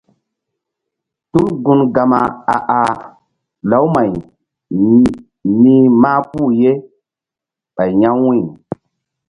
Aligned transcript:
Tul 1.31 1.47
gun 1.63 1.81
Gama 1.95 2.19
a 2.55 2.57
ah 2.79 2.93
lawmay 3.69 4.11
ni̧h 4.89 5.93
mahpuh 6.01 6.49
ye 6.61 6.71
ɓay 7.75 7.91
ya̧ 8.01 8.11
wu̧y. 8.23 8.41